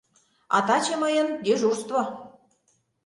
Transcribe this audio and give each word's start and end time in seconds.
А 0.55 0.57
таче 0.67 0.95
мыйын— 1.01 1.27
дежурство. 1.43 2.01